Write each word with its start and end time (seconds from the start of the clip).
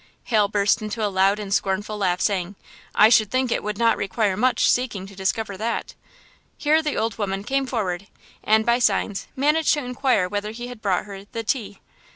Hal 0.23 0.47
burst 0.47 0.81
into 0.81 1.05
a 1.05 1.13
loud 1.13 1.37
and 1.37 1.53
scornful 1.53 1.95
laugh, 1.95 2.19
saying: 2.21 2.55
"I 2.95 3.09
should 3.09 3.29
think 3.29 3.51
it 3.51 3.61
would 3.61 3.77
not 3.77 3.97
require 3.97 4.35
much 4.35 4.67
seeking 4.67 5.05
to 5.05 5.15
discover 5.15 5.57
that!" 5.57 5.93
Here 6.57 6.81
the 6.81 6.97
old 6.97 7.19
woman 7.19 7.43
came 7.43 7.67
forward, 7.67 8.07
and, 8.43 8.65
by 8.65 8.79
signs, 8.79 9.27
managed 9.35 9.75
to 9.75 9.85
inquire 9.85 10.27
whether 10.27 10.49
he 10.53 10.69
had 10.69 10.81
brought 10.81 11.05
her 11.05 11.25
"the 11.25 11.43
tea." 11.43 11.81